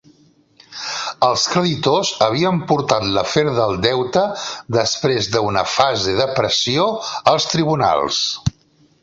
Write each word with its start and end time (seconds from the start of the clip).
Els 1.25 1.43
creditors 1.51 2.13
havien 2.27 2.57
portat 2.71 3.05
l'afer 3.17 3.43
del 3.59 3.77
deute, 3.85 4.25
després 4.79 5.29
d'una 5.37 5.65
fase 5.75 6.17
de 6.23 6.29
pressió, 6.41 6.89
als 7.35 7.49
tribunals. 7.55 8.25